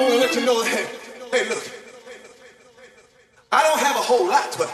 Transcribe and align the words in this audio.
want 0.00 0.12
to 0.14 0.18
let 0.18 0.34
you 0.34 0.46
know 0.46 0.62
that, 0.62 0.86
hey, 1.30 1.48
look, 1.48 1.70
I 3.52 3.62
don't 3.62 3.78
have 3.80 3.96
a 3.96 4.00
whole 4.00 4.26
lot, 4.26 4.54
but 4.56 4.70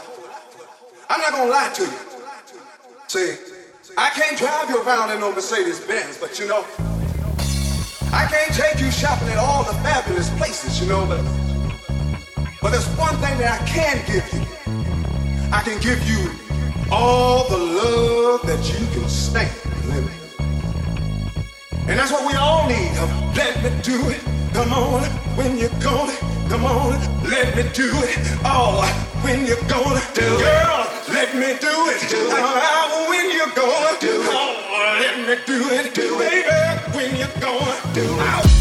I'm 1.09 1.21
not 1.21 1.31
to 1.31 1.51
lie 1.51 1.71
to 1.75 1.83
you. 1.83 1.99
See, 3.09 3.37
I 3.99 4.11
can't 4.11 4.39
drive 4.39 4.71
you 4.71 4.83
around 4.83 5.11
in 5.11 5.21
no 5.21 5.33
Mercedes 5.33 5.81
Benz, 5.81 6.19
but 6.19 6.39
you 6.39 6.47
know, 6.47 6.65
I 8.13 8.27
can't 8.31 8.55
take 8.55 8.81
you 8.81 8.91
shopping 8.91 9.29
at 9.29 9.39
all 9.39 9.65
the 9.65 9.73
fabulous 9.83 10.31
places, 10.39 10.81
you 10.81 10.89
know, 10.89 11.07
but 11.07 11.23
but 12.63 12.71
there's 12.71 12.89
one 12.99 13.15
thing 13.17 13.39
that 13.39 13.61
I 13.61 13.67
can 13.67 13.97
give 14.07 14.33
you. 14.33 14.43
I 15.53 15.63
can 15.63 15.81
give 15.81 16.03
you 16.09 16.31
all 16.91 17.49
the 17.49 17.57
love 17.57 18.47
that 18.47 18.63
you 18.69 18.87
can 18.93 19.09
stand. 19.09 19.51
And 21.89 21.99
that's 21.99 22.11
what 22.11 22.27
we 22.27 22.35
all 22.35 22.67
need. 22.69 22.93
Let 23.37 23.63
me 23.63 23.71
do 23.83 24.11
it. 24.11 24.36
Come 24.53 24.73
on, 24.73 25.03
when 25.37 25.59
you're 25.59 25.69
gonna, 25.81 26.13
come 26.49 26.65
on, 26.65 26.93
let 27.29 27.57
me 27.57 27.63
do 27.75 27.91
it. 28.05 28.19
Oh, 28.45 28.83
when 29.23 29.47
you're 29.47 29.57
gonna 29.69 30.01
do 30.15 30.23
it. 30.23 30.41
Girl, 30.41 30.87
let 31.09 31.35
me 31.35 31.59
do 31.61 31.75
it. 31.91 32.01
Do. 32.11 32.17
Oh, 32.31 33.07
when 33.09 33.31
you're 33.31 33.55
gonna 33.55 33.99
do 34.01 34.23
it. 34.23 34.29
Oh, 34.31 34.99
let 35.01 35.19
me 35.27 35.37
do 35.47 35.69
it. 35.71 35.95
Do 35.95 36.21
it. 36.21 36.47
Baby, 36.47 36.97
when 36.97 37.17
you're 37.17 37.41
gonna 37.41 37.77
do 37.95 38.05
it. 38.05 38.56